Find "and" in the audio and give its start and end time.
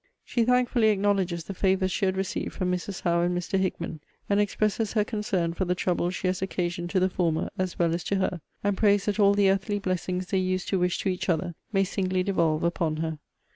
3.21-3.37, 4.27-4.39, 8.63-8.75